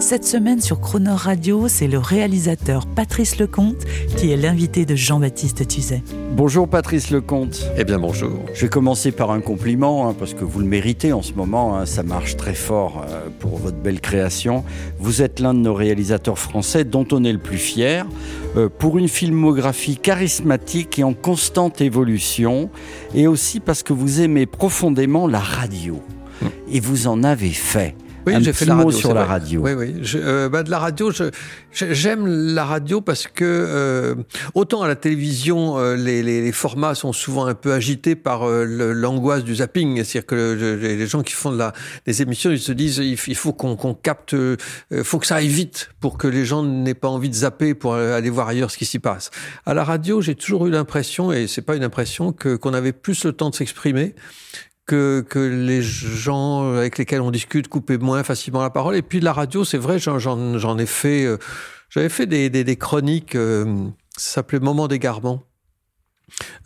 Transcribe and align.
Cette 0.00 0.24
semaine 0.24 0.62
sur 0.62 0.80
Croner 0.80 1.10
Radio, 1.10 1.68
c'est 1.68 1.86
le 1.86 1.98
réalisateur 1.98 2.86
Patrice 2.86 3.38
Lecomte 3.38 3.84
qui 4.16 4.32
est 4.32 4.36
l'invité 4.38 4.86
de 4.86 4.96
Jean-Baptiste 4.96 5.68
Tuzet. 5.68 6.02
Bonjour 6.32 6.66
Patrice 6.66 7.10
Lecomte. 7.10 7.70
Eh 7.76 7.84
bien 7.84 7.98
bonjour. 7.98 8.40
Je 8.54 8.62
vais 8.62 8.70
commencer 8.70 9.12
par 9.12 9.30
un 9.30 9.40
compliment, 9.40 10.08
hein, 10.08 10.14
parce 10.18 10.32
que 10.32 10.42
vous 10.42 10.60
le 10.60 10.64
méritez 10.64 11.12
en 11.12 11.20
ce 11.20 11.34
moment, 11.34 11.76
hein, 11.76 11.84
ça 11.84 12.02
marche 12.02 12.38
très 12.38 12.54
fort 12.54 13.04
euh, 13.10 13.28
pour 13.40 13.58
votre 13.58 13.76
belle 13.76 14.00
création. 14.00 14.64
Vous 14.98 15.20
êtes 15.20 15.38
l'un 15.38 15.52
de 15.52 15.58
nos 15.58 15.74
réalisateurs 15.74 16.38
français 16.38 16.84
dont 16.84 17.06
on 17.12 17.22
est 17.22 17.32
le 17.32 17.38
plus 17.38 17.58
fier, 17.58 18.06
euh, 18.56 18.70
pour 18.70 18.96
une 18.96 19.08
filmographie 19.08 19.98
charismatique 19.98 20.98
et 20.98 21.04
en 21.04 21.12
constante 21.12 21.82
évolution, 21.82 22.70
et 23.14 23.26
aussi 23.26 23.60
parce 23.60 23.82
que 23.82 23.92
vous 23.92 24.22
aimez 24.22 24.46
profondément 24.46 25.28
la 25.28 25.40
radio. 25.40 26.00
Et 26.72 26.80
vous 26.80 27.06
en 27.06 27.22
avez 27.22 27.50
fait. 27.50 27.94
Oui, 28.26 28.34
j'ai 28.42 28.52
fait 28.52 28.66
la 28.66 28.74
radio. 28.76 28.90
sur 28.90 29.08
c'est 29.08 29.14
la 29.14 29.20
vrai. 29.24 29.28
radio. 29.32 29.60
Oui, 29.62 29.72
oui. 29.72 29.94
Je- 30.02 30.18
euh, 30.18 30.48
bah, 30.50 30.62
de 30.62 30.70
la 30.70 30.78
radio, 30.78 31.10
j'aime 31.72 32.26
la 32.26 32.64
radio 32.66 33.00
parce 33.00 33.26
que 33.26 33.44
euh, 33.44 34.14
autant 34.54 34.82
à 34.82 34.88
la 34.88 34.94
télévision, 34.94 35.78
euh, 35.78 35.96
les, 35.96 36.22
les- 36.22 36.42
les 36.42 36.52
formats 36.52 36.94
sont 36.94 37.12
souvent 37.14 37.46
un 37.46 37.54
peu 37.54 37.72
agités 37.72 38.16
par 38.16 38.42
euh, 38.48 38.64
l'angoisse 38.94 39.42
du 39.42 39.56
zapping. 39.56 39.96
C'est-à-dire 40.04 40.26
que 40.26 40.34
le- 40.34 40.76
le- 40.76 40.96
les 40.96 41.06
gens 41.06 41.22
qui 41.22 41.32
font 41.32 41.50
de 41.50 41.56
la, 41.56 41.72
des 42.06 42.20
émissions, 42.20 42.50
ils 42.50 42.60
se 42.60 42.72
disent 42.72 42.98
il, 42.98 43.16
faut 43.36 43.52
qu'on 43.54 43.74
qu'on 43.76 43.94
capte, 43.94 44.36
faut 45.02 45.18
que 45.18 45.26
ça 45.26 45.36
aille 45.36 45.48
vite 45.48 45.90
pour 46.00 46.18
que 46.18 46.28
les 46.28 46.44
gens 46.44 46.62
n'aient 46.62 46.94
pas 46.94 47.08
envie 47.08 47.30
de 47.30 47.34
zapper 47.34 47.74
pour 47.74 47.94
aller 47.94 48.30
voir 48.30 48.48
ailleurs 48.48 48.70
ce 48.70 48.76
qui 48.76 48.84
s'y 48.86 48.98
passe. 48.98 49.30
À 49.64 49.72
la 49.74 49.82
radio, 49.82 50.20
j'ai 50.20 50.34
toujours 50.34 50.66
eu 50.66 50.70
l'impression, 50.70 51.32
et 51.32 51.46
c'est 51.46 51.62
pas 51.62 51.74
une 51.74 51.84
impression, 51.84 52.32
que 52.32 52.54
qu'on 52.56 52.74
avait 52.74 52.92
plus 52.92 53.24
le 53.24 53.32
temps 53.32 53.48
de 53.50 53.54
s'exprimer 53.54 54.14
que, 54.90 55.24
les 55.38 55.82
gens 55.82 56.72
avec 56.74 56.98
lesquels 56.98 57.20
on 57.20 57.30
discute 57.30 57.68
coupaient 57.68 57.98
moins 57.98 58.22
facilement 58.24 58.62
la 58.62 58.70
parole. 58.70 58.96
Et 58.96 59.02
puis 59.02 59.20
la 59.20 59.32
radio, 59.32 59.64
c'est 59.64 59.78
vrai, 59.78 59.98
j'en- 59.98 60.78
ai 60.78 60.86
fait, 60.86 61.24
euh, 61.24 61.36
j'avais 61.90 62.08
fait 62.08 62.26
des 62.26 62.76
chroniques, 62.76 63.34
euh, 63.36 63.64
ça 64.16 64.34
s'appelait 64.34 64.58
Moment 64.60 64.88
d'égarement. 64.88 65.42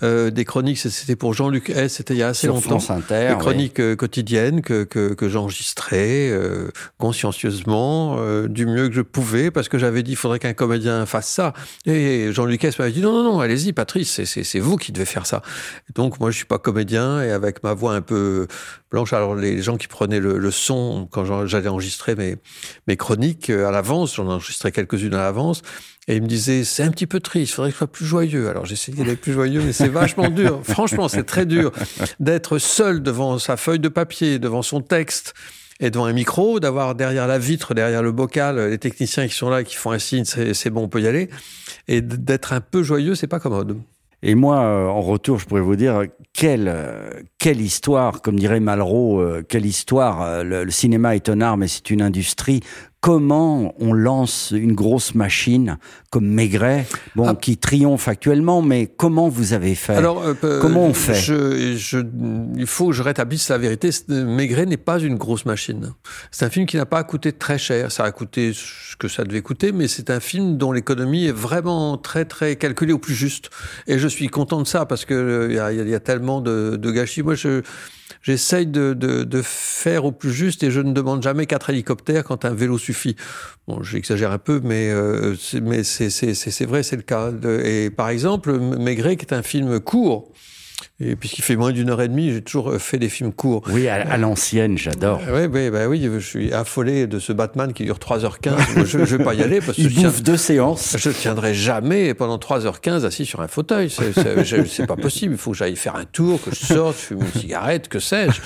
Euh, 0.03 0.31
des 0.31 0.45
chroniques, 0.45 0.79
c'était 0.79 1.17
pour 1.17 1.35
Jean-Luc 1.35 1.71
S, 1.71 1.95
c'était 1.95 2.15
il 2.15 2.19
y 2.19 2.23
a 2.23 2.29
assez 2.29 2.47
Sur 2.47 2.55
longtemps. 2.55 2.79
France 2.81 2.91
Inter. 2.91 3.29
Des 3.31 3.39
chroniques 3.39 3.81
euh, 3.81 3.97
quotidiennes 3.97 4.61
que, 4.63 4.85
que, 4.85 5.15
que 5.15 5.29
j'enregistrais 5.29 6.31
euh, 6.31 6.71
consciencieusement, 7.25 8.17
euh, 8.19 8.49
du 8.49 8.67
mieux 8.67 8.89
que 8.89 8.95
je 8.95 9.01
pouvais, 9.01 9.51
parce 9.51 9.69
que 9.69 9.79
j'avais 9.79 10.03
dit 10.03 10.13
il 10.13 10.17
faudrait 10.17 10.39
qu'un 10.39 10.53
comédien 10.53 11.07
fasse 11.07 11.29
ça. 11.29 11.53
Et 11.87 12.33
Jean-Luc 12.33 12.63
S 12.65 12.79
m'avait 12.79 12.93
dit 12.93 13.01
non, 13.01 13.13
non, 13.13 13.23
non, 13.33 13.41
allez-y, 13.41 13.73
Patrice, 13.73 14.23
c'est- 14.25 14.59
vous 14.59 14.77
qui 14.77 14.93
devez 14.93 15.05
faire 15.05 15.27
ça. 15.27 15.43
Donc 15.95 16.21
moi, 16.21 16.31
je 16.31 16.37
suis 16.37 16.45
pas 16.45 16.59
comédien, 16.59 17.23
et 17.23 17.31
avec 17.31 17.63
ma 17.63 17.73
voix 17.75 17.95
un 17.95 18.03
peu 18.03 18.47
blanche, 18.91 19.13
alors 19.13 19.35
les 19.35 19.63
gens 19.63 19.77
qui 19.77 19.89
prenaient 19.89 20.21
le, 20.21 20.39
le 20.39 20.51
son 20.51 21.09
quand 21.11 21.47
j'allais 21.47 21.69
enregistrer 21.69 22.15
mes, 22.15 22.37
mes 22.87 22.97
chroniques 22.97 23.51
à 23.51 23.71
l'avance, 23.71 24.17
j'en 24.17 24.29
enregistrais 24.29 24.73
quelques-unes 24.73 25.15
à 25.15 25.19
l'avance, 25.23 25.63
et 26.07 26.17
il 26.17 26.23
me 26.23 26.27
disait, 26.27 26.65
c'est 26.65 26.83
un 26.83 26.91
petit 26.91 27.07
peu 27.07 27.21
triste, 27.21 27.53
il 27.53 27.55
faudrait 27.55 27.71
que 27.71 27.75
je 27.75 27.79
sois 27.79 27.87
plus 27.87 28.05
joyeux. 28.05 28.49
Alors 28.49 28.67
j'essayais 28.67 29.05
d'être 29.05 29.21
plus 29.21 29.33
joyeux, 29.33 29.63
mais 29.65 29.73
c'est 29.73 29.89
vachement 29.89 30.29
dur. 30.29 30.61
Franchement, 30.65 31.09
c'est 31.09 31.25
très 31.25 31.47
dur 31.47 31.73
d'être 32.21 32.59
seul 32.59 33.03
devant 33.03 33.39
sa 33.39 33.57
feuille 33.57 33.79
de 33.79 33.89
papier, 33.89 34.39
devant 34.39 34.63
son 34.63 34.83
texte 34.83 35.35
et 35.81 35.91
devant 35.91 36.05
un 36.05 36.13
micro, 36.13 36.61
d'avoir 36.61 36.95
derrière 36.95 37.27
la 37.27 37.39
vitre, 37.39 37.75
derrière 37.75 38.03
le 38.03 38.13
bocal, 38.13 38.59
les 38.71 38.79
techniciens 38.79 39.27
qui 39.27 39.35
sont 39.35 39.49
là, 39.49 39.65
qui 39.65 39.77
font 39.77 39.91
un 39.93 39.99
signe, 39.99 40.25
c'est 40.25 40.71
bon, 40.71 40.83
on 40.83 40.89
peut 40.89 41.01
y 41.01 41.09
aller. 41.09 41.31
Et 41.89 42.01
d'être 42.01 42.53
un 42.53 42.61
peu 42.61 42.83
joyeux, 42.83 43.15
c'est 43.15 43.27
pas 43.27 43.41
commode. 43.41 43.79
Et 44.27 44.35
moi, 44.35 44.63
euh, 44.63 44.87
en 44.87 45.03
retour, 45.03 45.39
je 45.39 45.47
pourrais 45.47 45.61
vous 45.61 45.77
dire 45.77 46.05
quelle 46.33 46.69
euh, 46.69 47.11
quelle 47.37 47.61
histoire, 47.61 48.23
comme 48.23 48.39
dirait 48.39 48.59
Malraux, 48.59 49.21
euh, 49.21 49.45
quelle 49.47 49.67
histoire. 49.67 50.43
Le, 50.43 50.65
le 50.65 50.71
cinéma 50.71 51.15
est 51.15 51.29
un 51.29 51.43
art, 51.43 51.59
mais 51.59 51.69
c'est 51.69 51.91
une 51.91 52.01
industrie. 52.01 52.61
Comment 53.05 53.75
on 53.81 53.93
lance 53.93 54.51
une 54.57 54.73
grosse 54.73 55.15
machine 55.15 55.77
comme 56.09 56.25
Maigret, 56.27 56.87
bon, 57.15 57.27
Ah. 57.29 57.35
qui 57.39 57.59
triomphe 57.59 58.09
actuellement, 58.09 58.63
mais 58.63 58.87
comment 58.87 59.29
vous 59.29 59.53
avez 59.53 59.75
fait? 59.75 59.95
Alors, 59.95 60.23
euh, 60.25 60.33
euh, 60.43 60.59
Comment 60.63 60.87
on 60.87 60.95
fait? 60.95 61.13
je, 61.13 61.75
je, 61.77 61.99
Il 62.57 62.67
faut 62.67 62.87
que 62.87 62.93
je 62.95 63.03
rétablisse 63.03 63.51
la 63.51 63.59
vérité. 63.59 63.91
Maigret 64.09 64.65
n'est 64.65 64.79
pas 64.79 64.99
une 65.01 65.17
grosse 65.17 65.45
machine. 65.45 65.93
C'est 66.31 66.47
un 66.47 66.51
film 66.51 66.65
qui 66.65 66.79
n'a 66.79 66.87
pas 66.87 67.05
coûté 67.05 67.33
très 67.33 67.59
cher. 67.59 67.93
Ça 67.93 68.05
a 68.05 68.11
coûté 68.11 68.53
ce 68.55 68.97
que 68.97 69.09
ça 69.09 69.25
devait 69.25 69.43
coûter, 69.43 69.73
mais 69.73 69.87
c'est 69.87 70.09
un 70.09 70.21
film 70.21 70.57
dont 70.57 70.73
l'économie 70.73 71.27
est 71.27 71.33
vraiment 71.33 71.99
très, 71.99 72.25
très 72.25 72.57
calculée 72.57 72.95
au 72.95 72.99
plus 72.99 73.15
juste. 73.15 73.51
Et 73.87 73.99
je 73.99 74.09
suis 74.09 74.29
content 74.29 74.63
de 74.63 74.67
ça 74.67 74.87
parce 74.87 75.05
que 75.05 75.13
euh, 75.13 75.47
il 75.51 75.57
y 75.57 75.59
a, 75.59 75.73
il 75.75 75.89
y 75.91 75.95
a 75.95 76.01
tellement 76.01 76.41
de, 76.41 76.77
de 76.81 76.91
gâchis. 76.91 77.23
Moi, 77.23 77.35
je. 77.35 77.61
J'essaye 78.23 78.67
de, 78.67 78.95
de, 78.95 79.23
de 79.25 79.43
faire 79.43 80.07
au 80.07 80.13
plus 80.13 80.33
juste 80.33 80.63
et 80.63 80.71
je 80.71 80.81
ne 80.81 80.93
demande 80.93 81.23
jamais 81.23 81.45
quatre 81.45 81.69
hélicoptères 81.69 82.25
quand 82.25 82.47
un 82.47 82.55
vélo 82.55 82.79
suffit. 82.79 82.94
Bon, 83.67 83.83
j'exagère 83.83 84.31
un 84.33 84.39
peu, 84.39 84.61
mais, 84.63 84.91
euh, 84.91 85.35
c'est- 85.37 86.65
vrai, 86.65 86.83
c'est 86.83 86.97
le 86.97 87.03
cas. 87.03 87.31
Et 87.65 87.91
par 87.91 88.09
exemple, 88.09 88.59
Maigret, 88.59 89.17
qui 89.17 89.25
est 89.27 89.35
un 89.35 89.43
film 89.43 89.81
court, 89.81 90.33
et 91.01 91.17
puisqu'il 91.17 91.43
fait 91.43 91.57
moins 91.57 91.73
d'une 91.73 91.91
heure 91.91 92.01
et 92.03 92.07
demie, 92.09 92.33
j'ai 92.33 92.41
toujours 92.41 92.71
euh, 92.71 92.79
fait 92.79 92.99
des 92.99 93.09
films 93.09 93.33
courts. 93.33 93.63
Oui, 93.69 93.89
à, 93.89 93.95
à 93.97 94.17
l'ancienne, 94.17 94.79
j'adore. 94.79 95.21
Oui, 95.29 95.47
oui, 95.53 95.69
bah 95.71 95.89
oui, 95.89 96.09
je 96.13 96.19
suis 96.21 96.53
affolé 96.53 97.09
de 97.09 97.19
ce 97.19 97.33
Batman 97.33 97.73
qui 97.73 97.83
dure 97.85 97.99
3h15. 97.99 98.77
Moi, 98.77 98.85
je 98.85 98.99
ne 98.99 99.05
vais 99.05 99.25
pas 99.25 99.35
y 99.35 99.43
aller 99.43 99.59
parce 99.61 99.77
que 99.77 99.83
Il 99.83 99.91
je 99.91 99.95
tiens- 99.99 100.09
bouffe 100.09 100.23
deux 100.23 100.37
séances. 100.37 100.95
je 100.97 101.09
ne 101.09 101.15
tiendrai 101.15 101.53
jamais 101.53 102.15
pendant 102.15 102.39
3h15 102.39 103.05
assis 103.05 103.27
sur 103.27 103.41
un 103.41 103.49
fauteuil. 103.49 103.91
C'est- 103.91 104.87
pas 104.87 104.95
possible. 104.97 105.35
Il 105.35 105.39
faut 105.39 105.51
que 105.51 105.57
j'aille 105.57 105.75
faire 105.77 105.97
un 105.97 106.05
tour, 106.05 106.41
que 106.43 106.55
je 106.55 106.65
sorte, 106.65 106.97
je 106.97 107.03
fume 107.07 107.21
une 107.23 107.41
cigarette, 107.41 107.89
que 107.89 107.99
sais-je. 107.99 108.41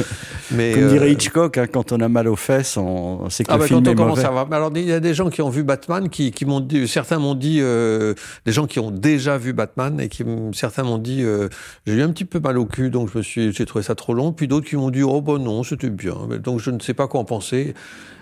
Mais, 0.53 0.73
Comme 0.73 0.85
euh, 0.85 0.89
dirait 0.93 1.13
Hitchcock, 1.13 1.59
hein, 1.59 1.67
quand 1.71 1.93
on 1.93 2.01
a 2.01 2.09
mal 2.09 2.29
aux 2.29 2.37
fesses, 2.37 2.77
on, 2.79 3.29
c'est 3.29 3.45
que 3.45 3.51
ah 3.53 3.57
le 3.57 3.61
bah 3.61 3.67
film 3.67 3.83
quand 3.83 3.91
est 3.91 3.93
on 3.93 3.97
commence 3.97 4.17
mauvais. 4.17 4.29
à 4.29 4.31
voir. 4.31 4.53
Alors 4.53 4.73
il 4.75 4.87
y 4.89 4.93
a 4.93 5.01
des 5.01 5.13
gens 5.13 5.29
qui 5.29 5.43
ont 5.43 5.51
vu 5.51 5.65
Batman, 5.65 6.09
qui, 6.09 6.31
qui 6.31 6.47
m'ont 6.47 6.61
dit, 6.61 6.89
certains 6.89 7.19
m'ont 7.19 7.35
dit, 7.35 7.59
euh, 7.61 8.15
des 8.47 8.53
gens 8.53 8.67
qui 8.67 8.79
ont 8.79 8.91
déjà 8.91 9.37
vu 9.37 9.53
Batman 9.53 10.01
et 10.01 10.09
qui 10.09 10.25
certains 10.55 10.85
m'ont 10.85 10.97
dit, 10.99 11.23
euh, 11.23 11.49
j'ai 11.87 11.93
eu 11.95 12.03
un 12.03 12.09
petit 12.11 12.25
peu 12.25 12.38
mal 12.41 12.59
au 12.59 12.65
cul, 12.67 12.91
donc 12.91 13.11
je 13.13 13.19
me 13.19 13.23
suis, 13.23 13.53
j'ai 13.53 13.67
trouvé 13.67 13.83
ça 13.83 13.95
trop 13.95 14.15
long. 14.15 14.33
Puis 14.33 14.49
d'autres 14.49 14.67
qui 14.69 14.77
m'ont 14.77 14.91
dit, 14.91 15.03
oh 15.03 15.21
bon 15.21 15.39
non, 15.43 15.63
c'était 15.63 15.91
bien. 15.91 16.15
Donc 16.43 16.61
je 16.61 16.71
ne 16.71 16.81
sais 16.81 16.95
pas 16.95 17.07
quoi 17.09 17.21
en 17.21 17.25
penser. 17.25 17.75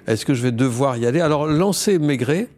Est-ce 0.06 0.24
que 0.24 0.34
je 0.34 0.42
vais 0.42 0.52
devoir 0.52 0.96
y 0.96 1.06
aller? 1.06 1.20
Alors 1.20 1.46
lancer 1.46 1.98
Maigret. 1.98 2.48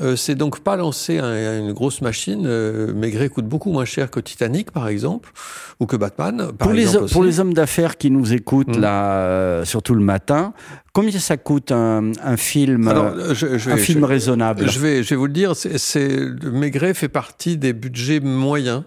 Euh, 0.00 0.16
c'est 0.16 0.34
donc 0.36 0.60
pas 0.60 0.76
lancer 0.76 1.18
un- 1.18 1.58
une 1.58 1.72
grosse 1.74 2.00
machine. 2.00 2.44
Euh, 2.46 2.94
Maigret 2.94 3.28
coûte 3.28 3.44
beaucoup 3.44 3.70
moins 3.70 3.84
cher 3.84 4.10
que 4.10 4.20
Titanic, 4.20 4.70
par 4.70 4.88
exemple, 4.88 5.32
ou 5.80 5.86
que 5.86 5.96
Batman. 5.96 6.38
Par 6.56 6.68
Pour 6.68 6.72
les, 6.72 6.86
pour 7.12 7.22
les 7.22 7.40
hommes 7.40 7.52
d'affaires 7.52 7.98
qui 7.98 8.10
nous 8.10 8.32
écoutent 8.32 8.78
Mm. 8.78 8.80
là, 8.80 9.16
euh, 9.26 9.64
surtout 9.66 9.94
le 9.94 10.00
matin, 10.02 10.54
combien 10.94 11.18
ça 11.18 11.36
coûte 11.36 11.72
un, 11.72 12.12
un 12.24 12.36
film, 12.38 12.88
Alors, 12.88 13.34
je, 13.34 13.58
je 13.58 13.68
un 13.70 13.76
film 13.76 14.00
je- 14.00 14.04
raisonnable? 14.06 14.66
Je 14.70 14.78
vais, 14.78 15.02
je 15.02 15.10
vais 15.10 15.16
vous 15.16 15.26
le 15.26 15.32
dire, 15.34 15.52
c'est, 15.54 16.18
Maigret 16.50 16.94
fait 16.94 17.10
partie 17.10 17.58
des 17.58 17.74
budgets 17.74 18.20
moyens. 18.20 18.84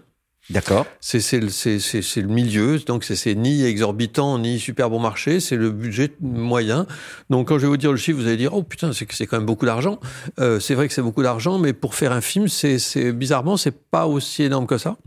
D'accord. 0.50 0.86
C'est, 1.00 1.18
le- 1.40 1.48
le 1.48 2.28
milieu, 2.28 2.78
donc 2.78 3.04
c'est, 3.04 3.34
ni 3.34 3.64
exorbitant 3.64 4.38
ni 4.38 4.60
super 4.60 4.90
bon 4.90 5.00
marché, 5.00 5.40
c'est 5.40 5.56
le 5.56 5.70
budget 5.70 6.12
moyen. 6.20 6.86
Donc 7.30 7.48
quand 7.48 7.58
je 7.58 7.62
vais 7.62 7.68
vous 7.68 7.76
dire 7.76 7.90
le 7.90 7.96
chiffre, 7.96 8.18
vous 8.18 8.26
allez 8.28 8.36
dire 8.36 8.54
oh 8.54 8.62
putain 8.62 8.92
c'est, 8.92 9.06
quand 9.26 9.36
même 9.38 9.46
beaucoup 9.46 9.66
d'argent. 9.66 9.98
Euh, 10.38 10.60
c'est 10.60 10.74
vrai 10.74 10.86
que 10.86 10.94
c'est 10.94 11.02
beaucoup 11.02 11.22
d'argent, 11.22 11.58
mais 11.58 11.72
pour 11.72 11.94
faire 11.94 12.12
un 12.12 12.20
film, 12.20 12.46
c'est, 12.48 13.12
bizarrement 13.12 13.56
c'est 13.56 13.76
pas 13.76 14.06
aussi 14.06 14.44
énorme 14.44 14.66
que 14.66 14.78
ça. 14.78 14.98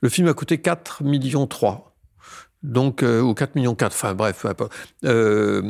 Le 0.00 0.08
film 0.08 0.28
a 0.28 0.34
coûté 0.34 0.58
4 0.58 1.02
millions 1.04 1.46
3. 1.46 1.89
Donc, 2.62 3.02
euh, 3.02 3.22
ou 3.22 3.32
4 3.32 3.54
millions 3.56 3.74
4, 3.74 3.92
enfin 3.92 4.14
bref. 4.14 4.44
Euh, 5.06 5.62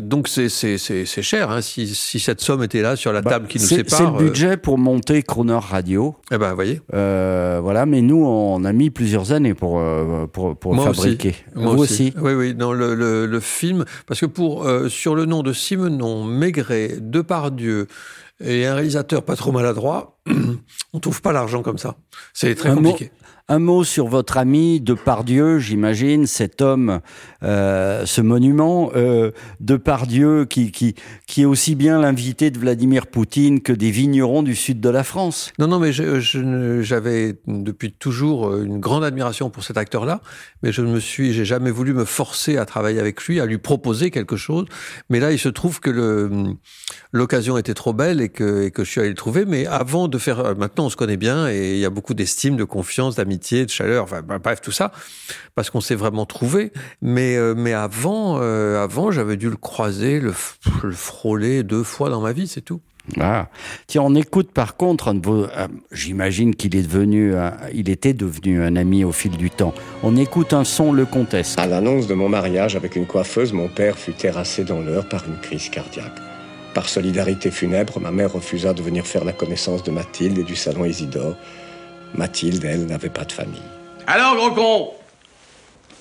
donc 0.00 0.28
c'est, 0.28 0.48
cher, 0.48 1.50
hein, 1.50 1.60
si, 1.60 1.88
si 1.94 2.20
cette 2.20 2.40
somme 2.40 2.62
était 2.62 2.80
là 2.82 2.94
sur 2.94 3.12
la 3.12 3.22
Bah, 3.22 3.30
table 3.30 3.48
qui 3.48 3.58
nous 3.58 3.64
sépare. 3.66 3.98
c'est 3.98 4.04
euh, 4.04 4.10
le 4.18 4.24
budget 4.28 4.56
pour 4.56 4.78
monter 4.78 5.22
Croner 5.24 5.58
Radio. 5.60 6.14
eh 6.30 6.38
ben, 6.38 6.50
vous 6.50 6.54
voyez. 6.54 6.80
Euh, 6.94 7.58
voilà, 7.60 7.86
mais 7.86 8.02
nous, 8.02 8.24
on 8.24 8.64
a 8.64 8.72
mis 8.72 8.90
plusieurs 8.90 9.32
années 9.32 9.54
pour, 9.54 9.80
euh, 9.80 10.26
pour, 10.32 10.56
pour 10.56 10.74
Moi 10.74 10.86
fabriquer. 10.94 11.34
Moi 11.56 11.74
Vous 11.74 11.82
aussi. 11.82 12.12
Oui, 12.20 12.34
oui, 12.34 12.54
dans 12.54 12.72
le, 12.72 12.94
le, 12.94 13.26
le 13.26 13.40
film, 13.40 13.84
parce 14.06 14.20
que 14.20 14.26
pour 14.26 14.64
euh, 14.66 14.88
sur 14.88 15.16
le 15.16 15.24
nom 15.24 15.42
de 15.42 15.52
Simenon, 15.52 16.22
Maigret, 16.24 16.98
Depardieu 17.00 17.88
et 18.44 18.66
un 18.66 18.74
réalisateur 18.74 19.22
pas 19.22 19.36
trop 19.36 19.52
maladroit, 19.52 20.18
on 20.92 21.00
trouve 21.00 21.20
pas 21.22 21.32
l'argent 21.32 21.62
comme 21.62 21.78
ça. 21.78 21.96
C'est 22.32 22.54
très 22.54 22.70
Un 22.70 22.74
mot- 22.76 22.90
compliqué. 22.92 23.10
Un 23.48 23.58
mot 23.58 23.82
sur 23.82 24.06
votre 24.06 24.38
ami 24.38 24.80
Depardieu, 24.80 25.58
j'imagine, 25.58 26.26
cet 26.26 26.62
homme, 26.62 27.00
euh, 27.42 28.06
ce 28.06 28.20
monument 28.20 28.92
euh, 28.94 29.32
Depardieu 29.58 30.44
qui, 30.44 30.70
qui, 30.70 30.94
qui 31.26 31.42
est 31.42 31.44
aussi 31.44 31.74
bien 31.74 32.00
l'invité 32.00 32.52
de 32.52 32.58
Vladimir 32.58 33.08
Poutine 33.08 33.60
que 33.60 33.72
des 33.72 33.90
vignerons 33.90 34.44
du 34.44 34.54
sud 34.54 34.80
de 34.80 34.88
la 34.88 35.02
France. 35.02 35.52
Non, 35.58 35.66
non, 35.66 35.80
mais 35.80 35.92
je- 35.92 36.20
je 36.20 36.38
ne- 36.38 36.82
j'avais 36.82 37.34
depuis 37.48 37.92
toujours 37.92 38.46
euh, 38.48 38.62
une 38.64 38.78
grande 38.78 39.02
admiration 39.02 39.50
pour 39.50 39.64
cet 39.64 39.76
acteur-là, 39.76 40.20
mais 40.62 40.70
je 40.70 40.80
ne 40.82 40.92
me 40.92 41.00
suis, 41.00 41.32
j'ai 41.32 41.44
jamais 41.44 41.72
voulu 41.72 41.94
me 41.94 42.04
forcer 42.04 42.56
à 42.58 42.64
travailler 42.64 43.00
avec 43.00 43.22
lui, 43.24 43.40
à 43.40 43.44
lui 43.44 43.58
proposer 43.58 44.12
quelque 44.12 44.36
chose. 44.36 44.66
Mais 45.10 45.18
là, 45.18 45.32
il 45.32 45.38
se 45.38 45.48
trouve 45.48 45.80
que 45.80 45.90
le 45.90 46.30
l'occasion 47.10 47.58
était 47.58 47.74
trop 47.74 47.92
belle 47.92 48.20
et 48.22 48.28
que, 48.30 48.62
et 48.62 48.70
que 48.70 48.84
je 48.84 48.90
suis 48.90 49.00
allé 49.00 49.10
le 49.10 49.14
trouver. 49.16 49.44
Mais 49.44 49.66
avant 49.66 50.08
de 50.12 50.18
faire, 50.18 50.38
euh, 50.40 50.54
maintenant 50.54 50.84
on 50.86 50.90
se 50.90 50.96
connaît 50.96 51.16
bien 51.16 51.48
et 51.48 51.72
il 51.72 51.78
y 51.78 51.84
a 51.84 51.90
beaucoup 51.90 52.14
d'estime, 52.14 52.56
de 52.56 52.64
confiance, 52.64 53.16
d'amitié, 53.16 53.64
de 53.64 53.70
chaleur, 53.70 54.04
enfin 54.04 54.22
bah, 54.22 54.38
bref 54.38 54.60
tout 54.60 54.70
ça, 54.70 54.92
parce 55.56 55.70
qu'on 55.70 55.80
s'est 55.80 55.96
vraiment 55.96 56.26
trouvé. 56.26 56.72
Mais 57.00 57.36
euh, 57.36 57.54
mais 57.56 57.72
avant, 57.72 58.38
euh, 58.40 58.82
avant 58.82 59.10
j'avais 59.10 59.36
dû 59.36 59.50
le 59.50 59.56
croiser, 59.56 60.20
le, 60.20 60.32
frôler 60.92 61.62
deux 61.64 61.82
fois 61.82 62.10
dans 62.10 62.20
ma 62.20 62.32
vie, 62.32 62.46
c'est 62.46 62.60
tout. 62.60 62.80
Ah. 63.18 63.48
Tiens, 63.88 64.02
on 64.02 64.14
écoute 64.14 64.52
par 64.52 64.76
contre, 64.76 65.08
un 65.08 65.14
de 65.14 65.26
vos- 65.26 65.46
euh, 65.46 65.66
j'imagine 65.90 66.54
qu'il 66.54 66.76
est 66.76 66.82
devenu, 66.82 67.34
un- 67.34 67.54
il 67.74 67.88
était 67.90 68.12
devenu 68.14 68.62
un 68.62 68.76
ami 68.76 69.02
au 69.02 69.10
fil 69.10 69.36
du 69.36 69.50
temps. 69.50 69.74
On 70.04 70.16
écoute 70.16 70.52
un 70.52 70.62
son 70.62 70.92
Le 70.92 71.04
Comtesse. 71.04 71.56
À 71.58 71.66
l'annonce 71.66 72.06
de 72.06 72.14
mon 72.14 72.28
mariage 72.28 72.76
avec 72.76 72.94
une 72.94 73.06
coiffeuse, 73.06 73.52
mon 73.52 73.66
père 73.68 73.98
fut 73.98 74.12
terrassé 74.12 74.62
dans 74.62 74.80
l'heure 74.80 75.08
par 75.08 75.24
une 75.26 75.38
crise 75.40 75.68
cardiaque. 75.68 76.12
Par 76.74 76.88
solidarité 76.88 77.50
funèbre, 77.50 78.00
ma 78.00 78.10
mère 78.10 78.32
refusa 78.32 78.72
de 78.72 78.82
venir 78.82 79.06
faire 79.06 79.24
la 79.24 79.32
connaissance 79.32 79.82
de 79.82 79.90
Mathilde 79.90 80.38
et 80.38 80.42
du 80.42 80.56
salon 80.56 80.84
Isidore. 80.86 81.36
Mathilde, 82.14 82.64
elle, 82.64 82.86
n'avait 82.86 83.10
pas 83.10 83.24
de 83.24 83.32
famille. 83.32 83.62
Alors, 84.06 84.36
gros 84.36 84.50
con 84.52 84.90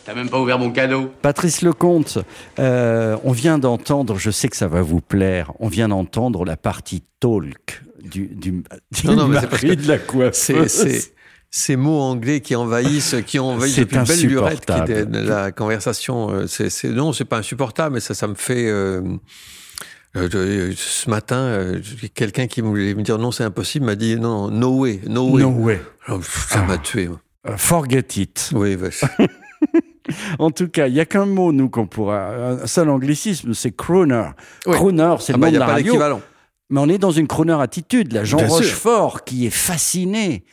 T'as 0.05 0.15
même 0.15 0.29
pas 0.29 0.39
ouvert 0.39 0.57
mon 0.57 0.71
cadeau 0.71 1.11
Patrice 1.21 1.61
Lecomte, 1.61 2.17
euh, 2.57 3.17
on 3.23 3.31
vient 3.33 3.59
d'entendre, 3.59 4.17
je 4.17 4.31
sais 4.31 4.47
que 4.47 4.57
ça 4.57 4.67
va 4.67 4.81
vous 4.81 4.99
plaire, 4.99 5.51
on 5.59 5.67
vient 5.67 5.89
d'entendre 5.89 6.43
la 6.43 6.57
partie 6.57 7.03
talk 7.19 7.83
du, 8.03 8.25
du, 8.27 8.63
du 8.91 9.05
Non, 9.07 9.15
non, 9.15 9.27
mais 9.27 9.35
mari 9.41 9.67
que 9.67 9.73
de 9.75 9.87
la 9.87 9.99
coiffeuse. 9.99 11.11
Ces 11.51 11.75
mots 11.75 11.99
anglais 11.99 12.39
qui 12.39 12.55
envahissent, 12.55 13.15
qui 13.27 13.37
ont 13.37 13.49
envahi 13.51 13.71
C'est 13.71 13.81
depuis 13.81 13.97
une 13.97 14.03
belle 14.05 14.25
lurette 14.25 14.65
qui, 14.65 14.71
insupportable. 14.71 15.11
de 15.11 15.19
la 15.19 15.51
conversation. 15.51 16.31
euh, 16.31 16.47
C'est, 16.47 16.69
c'est, 16.71 16.87
non, 16.89 17.11
c'est 17.13 17.25
pas 17.25 17.37
insupportable, 17.37 17.95
mais 17.95 17.99
ça, 17.99 18.13
ça 18.15 18.25
me 18.27 18.35
fait. 18.35 18.67
euh, 18.69 19.01
euh, 20.15 20.27
de- 20.27 20.73
ce 20.75 21.09
matin, 21.09 21.37
euh, 21.37 21.79
quelqu'un 22.13 22.47
qui 22.47 22.61
voulait 22.61 22.93
me 22.93 23.01
dire 23.03 23.17
non, 23.17 23.31
c'est 23.31 23.43
impossible, 23.43 23.85
m'a 23.85 23.95
dit 23.95 24.15
non, 24.17 24.49
no 24.49 24.79
way, 24.79 24.99
no 25.07 25.29
way. 25.29 25.41
No 25.43 25.49
way. 25.49 25.81
Alors, 26.05 26.19
pff, 26.19 26.47
ça 26.49 26.61
Ah. 26.63 26.67
m'a 26.67 26.77
tué. 26.77 27.07
moi. 27.07 27.19
Euh, 27.47 27.57
Forget 27.57 28.05
it. 28.17 28.49
Oui, 28.53 28.75
vache. 28.75 29.03
En 30.39 30.49
tout 30.51 30.67
cas, 30.67 30.87
il 30.87 30.95
y 30.95 30.99
a 30.99 31.05
qu'un 31.05 31.25
mot, 31.25 31.51
nous, 31.53 31.69
qu'on 31.69 31.85
pourra. 31.87 32.31
Un 32.63 32.67
seul 32.67 32.89
anglicisme, 32.89 33.53
c'est 33.53 33.71
crooner. 33.71 34.29
Oui. 34.65 34.73
Crooner, 34.75 35.15
c'est 35.19 35.33
Ah 35.33 35.37
le 35.37 35.41
bah, 35.41 35.47
nom 35.47 35.51
de 35.51 35.57
a 35.57 35.59
la 35.59 35.65
pas 35.67 35.73
radio. 35.73 35.93
Mais 36.69 36.79
on 36.79 36.89
est 36.89 36.97
dans 36.97 37.11
une 37.11 37.27
crooner 37.27 37.55
attitude, 37.61 38.11
là. 38.11 38.23
Jean 38.23 38.37
Bien 38.37 38.47
sûr. 38.47 38.55
Rochefort, 38.57 39.23
qui 39.23 39.45
est 39.45 39.51
fasciné 39.51 40.43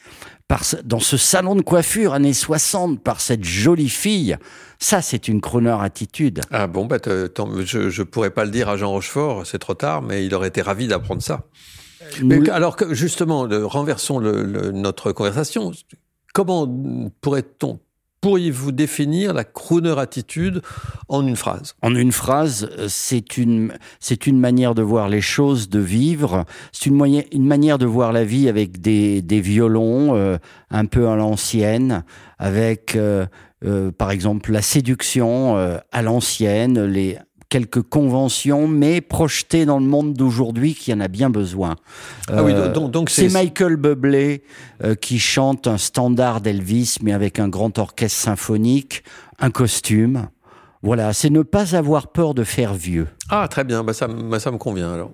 par 0.49 0.65
ce- 0.65 0.77
dans 0.83 0.99
ce 1.01 1.17
salon 1.19 1.55
de 1.55 1.63
coiffure 1.63 2.15
années 2.15 2.33
60 2.33 3.03
par 3.03 3.21
cette 3.21 3.45
jolie 3.45 3.91
fille. 3.91 4.37
Ça, 4.81 5.03
c'est 5.03 5.29
une 5.29 5.41
crooner 5.41 5.77
attitude. 5.81 6.41
Ah 6.51 6.67
bon, 6.67 6.87
bah, 6.87 6.97
je, 7.65 7.91
je 7.91 8.03
pourrais 8.03 8.31
pas 8.31 8.45
le 8.45 8.51
dire 8.51 8.69
à 8.69 8.77
Jean 8.77 8.91
Rochefort, 8.91 9.47
c'est 9.47 9.59
trop 9.59 9.75
tard, 9.75 10.03
mais 10.03 10.25
il 10.25 10.35
aurait 10.35 10.49
été 10.49 10.63
ravi 10.63 10.89
d'apprendre 10.89 11.23
ça. 11.23 11.45
Mais 12.23 12.39
Nous- 12.39 12.51
alors 12.51 12.77
que 12.77 12.95
justement, 12.95 13.45
le- 13.45 13.67
renversons 13.67 14.19
le- 14.19 14.45
le- 14.45 14.71
notre 14.73 15.13
conversation. 15.13 15.73
Comment 16.33 16.67
pourrait-on, 17.21 17.81
pourriez-vous 18.21 18.73
définir 18.73 19.33
la 19.33 19.45
crooner 19.45 19.99
attitude 19.99 20.63
en 21.09 21.27
une 21.27 21.37
phrase? 21.37 21.75
En 21.83 21.95
une 21.95 22.13
phrase, 22.13 22.69
euh, 22.79 22.87
c'est 22.89 23.37
une, 23.37 23.73
c'est 24.01 24.27
une 24.27 24.39
manière 24.39 24.75
de 24.75 24.83
voir 24.83 25.09
les 25.09 25.21
choses, 25.21 25.69
de 25.69 25.81
vivre. 25.81 26.45
C'est 26.73 26.87
une, 26.87 26.97
moyen- 26.97 27.25
une 27.33 27.47
manière 27.47 27.79
de 27.79 27.87
voir 27.87 28.13
la 28.13 28.25
vie 28.25 28.49
avec 28.49 28.81
des, 28.81 29.23
des 29.23 29.41
violons 29.41 30.17
euh, 30.17 30.39
un 30.71 30.87
peu 30.87 31.09
à 31.09 31.17
l'ancienne, 31.17 32.05
avec, 32.39 32.97
euh, 32.97 33.27
euh, 33.65 33.91
par 33.91 34.11
exemple, 34.11 34.53
la 34.53 34.63
séduction 34.63 35.57
euh, 35.57 35.79
à 35.93 36.03
l'ancienne, 36.03 36.85
les 36.85 37.19
quelques 37.49 37.83
conventions, 37.83 38.69
mais 38.69 39.01
projetées 39.01 39.65
dans 39.65 39.79
le 39.79 39.87
monde 39.87 40.15
d'aujourd'hui 40.15 40.75
qui 40.75 40.93
en 40.93 41.01
a 41.01 41.09
bien 41.09 41.31
besoin. 41.31 41.77
Ah 42.29 42.43
oui, 42.43 42.53
Euh, 42.53 42.73
donc, 42.73 42.91
donc 42.91 43.11
c'est 43.11 43.29
Michael 43.29 43.77
Bublé 43.77 44.43
euh, 44.85 44.95
qui 44.95 45.19
chante 45.19 45.67
un 45.67 45.79
standard 45.79 46.41
d'Elvis, 46.41 46.97
mais 47.03 47.13
avec 47.13 47.39
un 47.39 47.49
grand 47.49 47.79
orchestre 47.79 48.19
symphonique, 48.21 49.03
un 49.39 49.51
costume. 49.51 50.29
Voilà, 50.83 51.13
c'est 51.13 51.31
ne 51.31 51.43
pas 51.43 51.75
avoir 51.75 52.09
peur 52.09 52.35
de 52.35 52.45
faire 52.45 52.75
vieux. 52.75 53.09
Ah, 53.31 53.49
très 53.49 53.65
bien, 53.65 53.83
bah 53.83 53.93
ça, 53.93 54.07
bah 54.07 54.39
ça 54.39 54.51
me 54.53 54.59
convient 54.59 54.93
alors. 54.93 55.11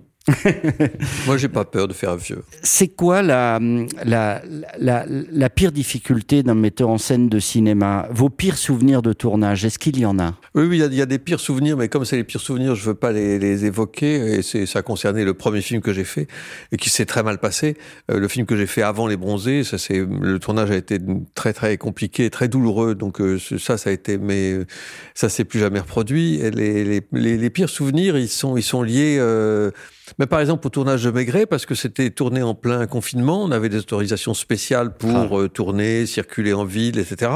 Moi, 1.26 1.36
j'ai 1.36 1.48
pas 1.48 1.64
peur 1.64 1.86
de 1.86 1.92
faire 1.92 2.16
vieux. 2.16 2.42
C'est 2.62 2.88
quoi 2.88 3.20
la, 3.20 3.60
la, 4.04 4.42
la, 4.78 5.04
la 5.06 5.50
pire 5.50 5.70
difficulté 5.70 6.42
d'un 6.42 6.54
metteur 6.54 6.88
en 6.88 6.98
scène 6.98 7.28
de 7.28 7.38
cinéma? 7.38 8.08
Vos 8.10 8.30
pires 8.30 8.56
souvenirs 8.56 9.02
de 9.02 9.12
tournage, 9.12 9.64
est-ce 9.64 9.78
qu'il 9.78 9.98
y 9.98 10.06
en 10.06 10.18
a? 10.18 10.34
Oui, 10.54 10.64
oui, 10.64 10.76
il 10.76 10.80
y 10.80 10.82
a- 10.82 10.86
il 10.86 10.94
y, 10.94 11.02
a 11.02 11.06
des 11.06 11.18
pires 11.18 11.40
souvenirs, 11.40 11.76
mais 11.76 11.88
comme 11.88 12.04
c'est 12.04 12.16
les 12.16 12.24
pires 12.24 12.40
souvenirs, 12.40 12.74
je 12.74 12.84
veux 12.84 12.94
pas 12.94 13.12
les, 13.12 13.38
les 13.38 13.66
évoquer. 13.66 14.38
Et 14.38 14.66
ça 14.66 14.82
concernait 14.82 15.24
le 15.24 15.34
premier 15.34 15.60
film 15.60 15.82
que 15.82 15.92
j'ai 15.92 16.04
fait 16.04 16.26
et 16.72 16.76
qui 16.76 16.88
s'est 16.88 17.06
très 17.06 17.22
mal 17.22 17.38
passé. 17.38 17.76
Euh, 18.10 18.18
le 18.18 18.28
film 18.28 18.46
que 18.46 18.56
j'ai 18.56 18.66
fait 18.66 18.82
avant 18.82 19.06
Les 19.06 19.16
Bronzés, 19.16 19.62
ça 19.64 19.76
c'est 19.76 19.98
le 19.98 20.38
tournage 20.38 20.70
a 20.70 20.76
été 20.76 20.98
très 21.34 21.52
très 21.52 21.76
compliqué, 21.76 22.30
très 22.30 22.48
douloureux. 22.48 22.94
Donc 22.94 23.20
euh, 23.20 23.38
ça, 23.58 23.76
ça 23.76 23.90
a 23.90 23.92
été, 23.92 24.16
mais 24.16 24.52
euh, 24.52 24.66
ça 25.14 25.28
s'est 25.28 25.44
plus 25.44 25.60
jamais 25.60 25.80
reproduit. 25.80 26.36
Et 26.36 26.50
les, 26.50 26.84
les, 26.84 27.02
les, 27.12 27.36
les 27.36 27.50
pires 27.50 27.68
souvenirs, 27.68 28.16
ils 28.16 28.28
sont 28.28 28.56
ils 28.56 28.62
sont 28.62 28.82
liés. 28.82 29.16
Euh, 29.18 29.70
mais 30.18 30.26
par 30.26 30.40
exemple 30.40 30.66
au 30.66 30.70
tournage 30.70 31.04
de 31.04 31.10
Maigret, 31.10 31.46
parce 31.46 31.66
que 31.66 31.74
c'était 31.74 32.10
tourné 32.10 32.42
en 32.42 32.54
plein 32.54 32.86
confinement, 32.86 33.42
on 33.42 33.50
avait 33.50 33.68
des 33.68 33.78
autorisations 33.78 34.34
spéciales 34.34 34.96
pour 34.96 35.40
euh, 35.40 35.48
tourner, 35.48 36.06
circuler 36.06 36.52
en 36.52 36.64
ville, 36.64 36.98
etc. 36.98 37.32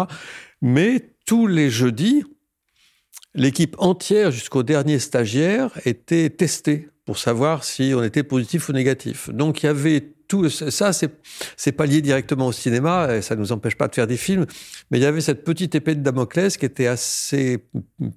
Mais 0.61 1.15
tous 1.27 1.47
les 1.47 1.71
jeudis, 1.71 2.25
l'équipe 3.35 3.77
entière 3.79 4.31
jusqu'au 4.31 4.63
dernier 4.63 4.99
stagiaire 4.99 5.71
était 5.85 6.31
testée 6.31 6.89
pour 7.05 7.19
savoir 7.19 7.65
si 7.65 7.93
on 7.97 8.03
était 8.03 8.23
positif 8.23 8.69
ou 8.69 8.73
négatif. 8.73 9.31
Donc 9.31 9.63
il 9.63 9.67
y 9.67 9.69
avait 9.69 10.13
tout 10.29 10.51
ça, 10.51 10.93
c'est 10.93 11.73
pas 11.73 11.87
lié 11.87 12.03
directement 12.03 12.49
au 12.49 12.53
cinéma, 12.53 13.17
et 13.17 13.23
ça 13.23 13.35
nous 13.35 13.51
empêche 13.51 13.77
pas 13.77 13.89
de 13.89 13.95
faire 13.95 14.07
des 14.07 14.19
films, 14.19 14.47
mais 14.91 14.99
il 14.99 15.03
y 15.03 15.07
avait 15.07 15.23
cette 15.23 15.43
petite 15.43 15.75
épée 15.75 15.95
de 15.95 16.03
Damoclès 16.03 16.57
qui 16.59 16.67
était 16.67 16.87
assez 16.87 17.65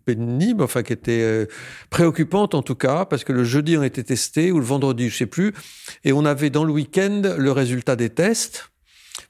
pénible, 0.06 0.62
enfin 0.62 0.84
qui 0.84 0.92
était 0.92 1.22
euh, 1.22 1.46
préoccupante 1.90 2.54
en 2.54 2.62
tout 2.62 2.76
cas, 2.76 3.06
parce 3.06 3.24
que 3.24 3.32
le 3.32 3.46
jeudi 3.46 3.78
on 3.78 3.84
était 3.84 4.04
testé 4.04 4.52
ou 4.52 4.60
le 4.60 4.66
vendredi, 4.66 5.10
je 5.10 5.18
sais 5.18 5.26
plus, 5.26 5.54
et 6.04 6.12
on 6.12 6.26
avait 6.26 6.50
dans 6.50 6.66
le 6.66 6.74
week-end 6.74 7.22
le 7.38 7.52
résultat 7.52 7.96
des 7.96 8.10
tests 8.10 8.72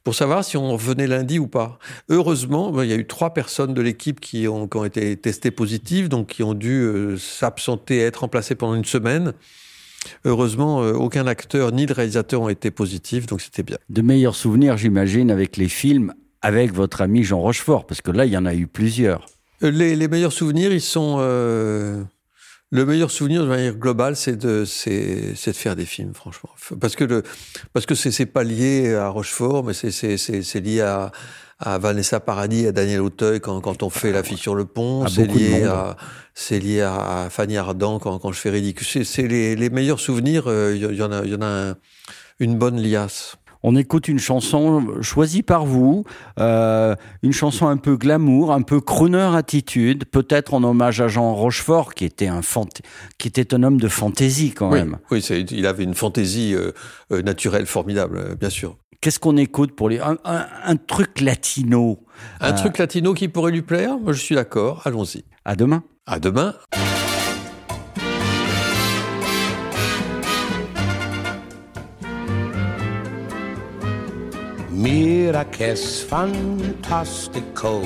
pour 0.03 0.15
savoir 0.15 0.43
si 0.43 0.57
on 0.57 0.71
revenait 0.71 1.07
lundi 1.07 1.37
ou 1.37 1.47
pas. 1.47 1.77
Heureusement, 2.09 2.71
ben, 2.71 2.83
il 2.83 2.89
y 2.89 2.93
a 2.93 2.95
eu 2.95 3.05
trois 3.05 3.33
personnes 3.33 3.73
de 3.75 3.81
l'équipe 3.81 4.19
qui 4.19 4.47
ont, 4.47 4.67
qui 4.67 4.77
ont 4.77 4.85
été 4.85 5.15
testées 5.17 5.51
positives, 5.51 6.09
donc 6.09 6.27
qui 6.27 6.43
ont 6.43 6.55
dû 6.55 6.81
euh, 6.81 7.17
s'absenter, 7.17 7.99
être 7.99 8.21
remplacées 8.21 8.55
pendant 8.55 8.75
une 8.75 8.85
semaine. 8.85 9.33
Heureusement, 10.25 10.81
euh, 10.83 10.93
aucun 10.93 11.27
acteur 11.27 11.71
ni 11.71 11.85
le 11.85 11.93
réalisateur 11.93 12.41
ont 12.41 12.49
été 12.49 12.71
positifs, 12.71 13.25
donc 13.25 13.41
c'était 13.41 13.63
bien. 13.63 13.77
De 13.89 14.01
meilleurs 14.01 14.35
souvenirs, 14.35 14.77
j'imagine, 14.77 15.31
avec 15.31 15.57
les 15.57 15.69
films, 15.69 16.13
avec 16.41 16.73
votre 16.73 17.01
ami 17.01 17.23
Jean 17.23 17.39
Rochefort, 17.39 17.85
parce 17.85 18.01
que 18.01 18.11
là, 18.11 18.25
il 18.25 18.31
y 18.31 18.37
en 18.37 18.45
a 18.45 18.53
eu 18.53 18.67
plusieurs. 18.67 19.25
Euh, 19.63 19.71
Les, 19.71 19.95
les 19.95 20.07
meilleurs 20.07 20.33
souvenirs, 20.33 20.73
ils 20.73 20.81
sont... 20.81 21.17
euh, 21.19 22.03
le 22.73 22.85
meilleur 22.85 23.11
souvenir 23.11 23.43
de 23.43 23.49
manière 23.49 23.75
globale, 23.75 24.15
c'est 24.15 24.37
de, 24.37 24.63
c'est, 24.63 25.35
c'est 25.35 25.51
de 25.51 25.57
faire 25.57 25.75
des 25.75 25.85
films, 25.85 26.13
franchement. 26.13 26.49
Parce 26.79 26.95
que 26.95 27.03
le, 27.03 27.21
parce 27.73 27.85
que 27.85 27.95
c'est, 27.95 28.25
pas 28.25 28.43
lié 28.45 28.95
à 28.95 29.09
Rochefort, 29.09 29.65
mais 29.65 29.73
c'est, 29.73 29.91
c'est 29.91 30.59
lié 30.61 30.79
à, 30.79 31.11
à 31.61 31.77
Vanessa 31.77 32.19
Paradis, 32.19 32.67
à 32.67 32.71
Daniel 32.71 33.01
Auteuil 33.01 33.39
quand, 33.39 33.61
quand 33.61 33.83
on 33.83 33.89
fait 33.89 34.11
La 34.11 34.23
sur 34.23 34.55
le 34.55 34.65
pont. 34.65 35.03
À 35.03 35.07
C'est 35.09 35.25
lié 35.25 35.63
à, 35.63 35.95
c'est 36.33 36.59
lié 36.59 36.81
à, 36.81 37.27
Fanny 37.29 37.57
Ardant 37.57 37.99
quand, 37.99 38.17
quand 38.19 38.31
je 38.31 38.39
fais 38.39 38.49
Ridicule. 38.49 39.05
C'est, 39.05 39.27
les, 39.27 39.55
les 39.55 39.69
meilleurs 39.69 39.99
souvenirs. 39.99 40.43
euh, 40.47 40.73
Il 40.75 40.95
y, 40.97 41.01
en 41.03 41.11
a, 41.11 41.23
y 41.25 41.35
en 41.35 41.41
a 41.41 41.45
un- 41.71 41.75
une 42.39 42.57
bonne 42.57 42.81
liasse. 42.81 43.35
On 43.63 43.75
écoute 43.75 44.07
une 44.07 44.17
chanson 44.17 44.83
choisie 45.03 45.43
par 45.43 45.67
vous, 45.67 46.03
euh, 46.39 46.95
une 47.21 47.31
chanson 47.31 47.67
un 47.67 47.77
peu 47.77 47.95
glamour, 47.95 48.51
un 48.51 48.63
peu 48.63 48.81
crooner 48.81 49.29
attitude, 49.35 50.05
peut-être 50.05 50.55
en 50.55 50.63
hommage 50.63 50.99
à 50.99 51.07
Jean 51.07 51.35
Rochefort, 51.35 51.93
qui 51.93 52.05
était 52.05 52.25
un 52.27 52.41
fant- 52.41 52.65
qui 53.19 53.27
était 53.27 53.53
un 53.53 53.61
homme 53.61 53.79
de 53.79 53.87
fantaisie 53.87 54.49
quand 54.51 54.71
Oui, 54.71 54.79
même. 54.79 54.97
oui 55.11 55.19
il 55.51 55.67
avait 55.67 55.83
une 55.83 55.93
fantaisie 55.93 56.55
euh, 56.55 56.71
euh, 57.11 57.21
naturelle 57.21 57.67
formidable, 57.67 58.17
euh, 58.17 58.33
bien 58.35 58.49
sûr. 58.49 58.77
Qu'est-ce 59.01 59.19
qu'on 59.19 59.35
écoute 59.37 59.75
pour 59.75 59.89
les 59.89 59.99
un, 59.99 60.17
un- 60.25 60.45
un 60.63 60.75
truc 60.75 61.21
latino? 61.21 61.99
Un 62.39 62.51
Euh, 62.51 62.55
truc 62.57 62.77
latino 62.77 63.15
qui 63.15 63.27
pourrait 63.29 63.51
lui 63.51 63.63
plaire? 63.63 63.97
Moi, 63.97 64.13
je 64.13 64.19
suis 64.21 64.35
d'accord. 64.35 64.81
Allons-y. 64.85 65.23
À 65.43 65.55
demain. 65.55 65.83
À 66.05 66.19
demain. 66.19 66.53
Mira 74.71 75.45
que 75.45 75.71
es 75.71 76.05
fantástico 76.05 77.81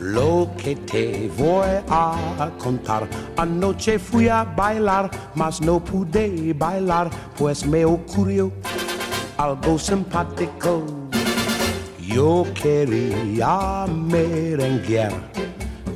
lo 0.00 0.48
que 0.56 0.74
te 0.74 1.30
voy 1.36 1.68
a 1.88 2.50
contar. 2.58 3.06
Anoche 3.36 3.98
fui 3.98 4.28
a 4.28 4.44
bailar, 4.44 5.10
mas 5.34 5.60
no 5.60 5.78
pude 5.78 6.52
bailar, 6.54 7.08
pues 7.38 7.64
me 7.64 7.84
ocurrió 7.84 8.52
algo 9.42 9.76
simpático. 9.76 10.84
Yo 11.98 12.44
quería 12.54 13.86
merenguear 13.88 15.12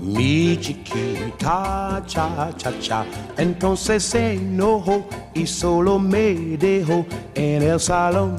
mi 0.02 0.56
chiquita 0.56 2.02
cha 2.06 2.50
cha 2.56 2.72
cha. 2.80 3.06
Entonces 3.36 4.02
se 4.02 4.34
enojó 4.34 5.06
y 5.34 5.46
solo 5.46 5.98
me 5.98 6.56
dejó 6.56 7.06
en 7.34 7.62
el 7.62 7.78
salón. 7.78 8.36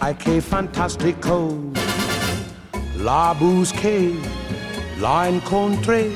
Ay, 0.00 0.14
qué 0.22 0.42
fantástico. 0.42 1.54
La 2.98 3.34
busqué, 3.38 4.12
la 5.00 5.28
encontré 5.28 6.10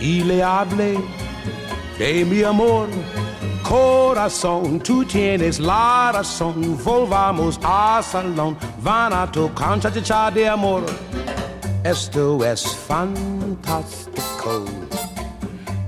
y 0.00 0.22
le 0.24 0.42
hablé 0.42 0.98
de 1.98 2.24
mi 2.26 2.42
amor. 2.42 2.88
Corazón, 3.68 4.80
tú 4.80 5.04
tienes 5.04 5.60
la 5.60 6.10
razón. 6.12 6.78
Volvamos 6.82 7.60
al 7.62 8.02
salón. 8.02 8.56
Van 8.82 9.12
a 9.12 9.30
tocar 9.30 9.78
cha 9.78 9.92
cha 9.92 10.02
cha 10.02 10.30
de 10.30 10.48
amor. 10.48 10.86
Esto 11.84 12.42
es 12.46 12.66
fantástico, 12.66 14.64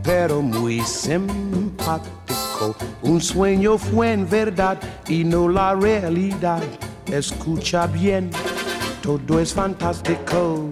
pero 0.02 0.42
muy 0.42 0.82
simpático. 0.82 2.76
Un 3.00 3.18
sueño 3.18 3.78
fue 3.78 4.12
en 4.12 4.28
verdad 4.28 4.78
y 5.08 5.24
no 5.24 5.48
la 5.48 5.74
realidad. 5.74 6.62
Escucha 7.06 7.86
bien, 7.86 8.30
todo 9.02 9.40
es 9.40 9.54
fantástico. 9.54 10.68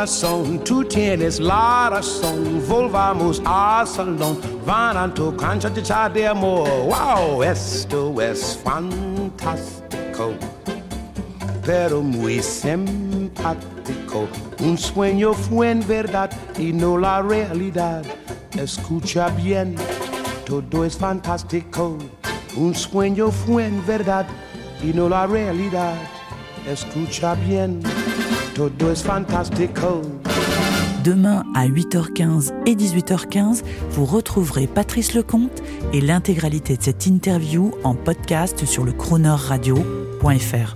Corazón, 0.00 0.58
tú 0.64 0.82
tienes 0.82 1.38
la 1.38 1.90
razón. 1.90 2.62
Volvamos 2.66 3.42
al 3.44 3.86
salón. 3.86 4.40
Van 4.64 4.96
a 4.96 5.12
tocar 5.12 5.58
cha 5.58 6.08
de 6.08 6.26
amor. 6.26 6.66
Wow, 6.86 7.42
esto 7.42 8.18
es 8.18 8.58
fantástico, 8.64 10.32
pero 11.66 12.00
muy 12.00 12.42
simpático. 12.42 14.26
Un 14.60 14.78
sueño 14.78 15.34
fue 15.34 15.70
en 15.70 15.86
verdad 15.86 16.30
y 16.58 16.72
no 16.72 16.96
la 16.96 17.20
realidad. 17.20 18.02
Escucha 18.58 19.28
bien, 19.28 19.74
todo 20.46 20.82
es 20.82 20.96
fantástico. 20.96 21.98
Un 22.56 22.74
sueño 22.74 23.30
fue 23.30 23.66
en 23.66 23.86
verdad 23.86 24.26
y 24.82 24.94
no 24.94 25.10
la 25.10 25.26
realidad. 25.26 25.92
Escucha 26.66 27.34
bien. 27.34 27.82
Demain 31.04 31.44
à 31.54 31.66
8h15 31.66 32.52
et 32.66 32.74
18h15, 32.74 33.62
vous 33.90 34.04
retrouverez 34.04 34.66
Patrice 34.66 35.14
Lecomte 35.14 35.62
et 35.92 36.00
l'intégralité 36.00 36.76
de 36.76 36.82
cette 36.82 37.06
interview 37.06 37.72
en 37.84 37.94
podcast 37.94 38.66
sur 38.66 38.84
le 38.84 38.92
chroneurradio.fr. 38.92 40.74